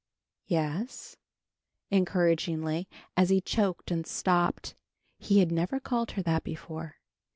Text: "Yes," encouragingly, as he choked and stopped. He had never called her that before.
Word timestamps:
"Yes," 0.47 1.15
encouragingly, 1.91 2.87
as 3.15 3.29
he 3.29 3.39
choked 3.39 3.91
and 3.91 4.07
stopped. 4.07 4.73
He 5.19 5.37
had 5.37 5.51
never 5.51 5.79
called 5.79 6.09
her 6.13 6.23
that 6.23 6.43
before. 6.43 6.95